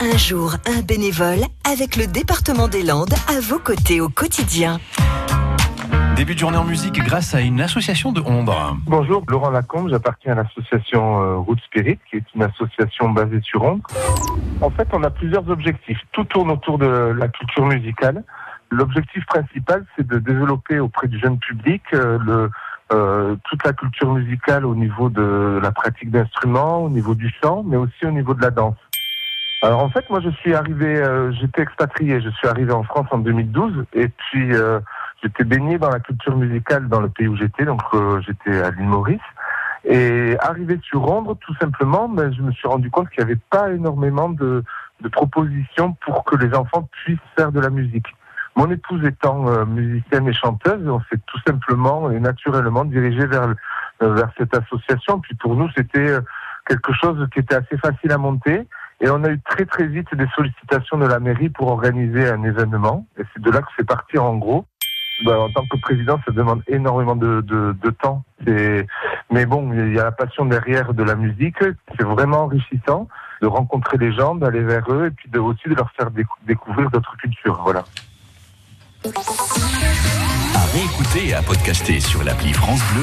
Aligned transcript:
Un 0.00 0.16
jour, 0.16 0.54
un 0.66 0.82
bénévole 0.82 1.40
avec 1.70 1.96
le 1.96 2.06
département 2.06 2.68
des 2.68 2.82
Landes 2.82 3.14
à 3.28 3.40
vos 3.40 3.58
côtés 3.58 4.00
au 4.00 4.08
quotidien. 4.08 4.78
Début 6.16 6.34
de 6.34 6.38
journée 6.38 6.58
en 6.58 6.64
musique 6.64 7.02
grâce 7.02 7.34
à 7.34 7.40
une 7.40 7.60
association 7.60 8.12
de 8.12 8.20
Ondre. 8.20 8.76
Bonjour, 8.86 9.24
Laurent 9.28 9.50
Lacombe, 9.50 9.88
j'appartiens 9.88 10.32
à 10.32 10.42
l'association 10.42 11.22
euh, 11.22 11.36
Root 11.38 11.56
Spirit, 11.66 11.98
qui 12.10 12.16
est 12.16 12.24
une 12.34 12.42
association 12.42 13.10
basée 13.10 13.40
sur 13.42 13.62
Ondre. 13.62 13.82
En 14.60 14.70
fait, 14.70 14.88
on 14.92 15.02
a 15.02 15.10
plusieurs 15.10 15.48
objectifs. 15.48 15.98
Tout 16.12 16.24
tourne 16.24 16.50
autour 16.50 16.78
de 16.78 16.86
la 16.86 17.28
culture 17.28 17.66
musicale. 17.66 18.22
L'objectif 18.70 19.24
principal, 19.26 19.84
c'est 19.96 20.06
de 20.06 20.18
développer 20.18 20.78
auprès 20.78 21.08
du 21.08 21.18
jeune 21.18 21.38
public 21.38 21.82
euh, 21.94 22.18
le, 22.24 22.50
euh, 22.92 23.36
toute 23.48 23.64
la 23.64 23.72
culture 23.72 24.12
musicale 24.12 24.66
au 24.66 24.74
niveau 24.74 25.08
de 25.08 25.58
la 25.62 25.72
pratique 25.72 26.10
d'instruments, 26.10 26.84
au 26.84 26.90
niveau 26.90 27.14
du 27.14 27.32
chant, 27.42 27.62
mais 27.66 27.76
aussi 27.76 28.04
au 28.04 28.10
niveau 28.10 28.34
de 28.34 28.42
la 28.42 28.50
danse. 28.50 28.76
Alors 29.62 29.82
en 29.82 29.90
fait, 29.90 30.08
moi 30.10 30.20
je 30.20 30.30
suis 30.30 30.54
arrivé, 30.54 30.96
euh, 30.96 31.32
j'étais 31.32 31.62
expatrié, 31.62 32.20
je 32.20 32.30
suis 32.30 32.48
arrivé 32.48 32.72
en 32.72 32.82
France 32.82 33.06
en 33.12 33.18
2012 33.18 33.84
et 33.94 34.08
puis 34.08 34.52
euh, 34.54 34.80
j'étais 35.22 35.44
baigné 35.44 35.78
dans 35.78 35.90
la 35.90 36.00
culture 36.00 36.36
musicale 36.36 36.88
dans 36.88 37.00
le 37.00 37.08
pays 37.08 37.28
où 37.28 37.36
j'étais, 37.36 37.64
donc 37.64 37.80
euh, 37.94 38.20
j'étais 38.26 38.60
à 38.60 38.72
l'île 38.72 38.86
Maurice. 38.86 39.20
Et 39.84 40.36
arrivé 40.40 40.80
sur 40.82 41.06
Londres, 41.06 41.36
tout 41.40 41.54
simplement, 41.60 42.08
ben, 42.08 42.32
je 42.32 42.42
me 42.42 42.52
suis 42.52 42.68
rendu 42.68 42.90
compte 42.90 43.08
qu'il 43.10 43.24
n'y 43.24 43.30
avait 43.30 43.40
pas 43.50 43.70
énormément 43.70 44.28
de, 44.28 44.64
de 45.00 45.08
propositions 45.08 45.94
pour 46.04 46.24
que 46.24 46.36
les 46.36 46.54
enfants 46.54 46.88
puissent 47.04 47.18
faire 47.36 47.52
de 47.52 47.60
la 47.60 47.70
musique. 47.70 48.06
Mon 48.54 48.70
épouse 48.70 49.04
étant 49.04 49.48
euh, 49.48 49.64
musicienne 49.64 50.28
et 50.28 50.34
chanteuse, 50.34 50.86
on 50.86 51.00
s'est 51.10 51.20
tout 51.26 51.38
simplement 51.46 52.10
et 52.10 52.20
naturellement 52.20 52.84
dirigé 52.84 53.26
vers, 53.26 53.54
euh, 54.02 54.14
vers 54.14 54.30
cette 54.36 54.54
association. 54.54 55.20
Puis 55.20 55.34
pour 55.36 55.56
nous, 55.56 55.70
c'était 55.74 56.10
euh, 56.10 56.20
quelque 56.66 56.92
chose 56.92 57.26
qui 57.32 57.40
était 57.40 57.54
assez 57.54 57.78
facile 57.78 58.12
à 58.12 58.18
monter. 58.18 58.66
Et 59.02 59.10
on 59.10 59.24
a 59.24 59.30
eu 59.30 59.40
très 59.40 59.66
très 59.66 59.86
vite 59.86 60.14
des 60.14 60.26
sollicitations 60.36 60.96
de 60.96 61.06
la 61.06 61.18
mairie 61.18 61.48
pour 61.48 61.68
organiser 61.68 62.28
un 62.28 62.42
événement. 62.44 63.04
Et 63.18 63.22
c'est 63.34 63.42
de 63.42 63.50
là 63.50 63.60
que 63.60 63.66
c'est 63.76 63.86
parti 63.86 64.16
en 64.16 64.36
gros. 64.36 64.64
Ben, 65.24 65.36
en 65.36 65.50
tant 65.50 65.64
que 65.70 65.76
président, 65.80 66.20
ça 66.24 66.32
demande 66.32 66.62
énormément 66.68 67.16
de, 67.16 67.40
de, 67.42 67.90
temps. 67.90 68.24
Mais 68.46 69.46
bon, 69.46 69.72
il 69.72 69.92
y 69.92 69.98
a 69.98 70.04
la 70.04 70.12
passion 70.12 70.44
derrière 70.44 70.94
de 70.94 71.02
la 71.02 71.16
musique. 71.16 71.58
C'est 71.96 72.04
vraiment 72.04 72.44
enrichissant 72.44 73.08
de 73.40 73.46
rencontrer 73.46 73.98
les 73.98 74.12
gens, 74.12 74.36
d'aller 74.36 74.62
vers 74.62 74.84
eux 74.90 75.06
et 75.06 75.10
puis 75.10 75.28
de, 75.28 75.40
aussi 75.40 75.68
de 75.68 75.74
leur 75.74 75.90
faire 75.92 76.10
décou- 76.10 76.38
découvrir 76.46 76.90
d'autres 76.90 77.16
cultures. 77.16 77.60
Voilà. 77.64 77.84
À 80.54 80.64
réécouter 80.72 81.28
et 81.28 81.34
à 81.34 81.42
podcaster 81.42 81.98
sur 81.98 82.22
l'appli 82.22 82.52
France 82.52 82.80
Bleu 82.92 83.00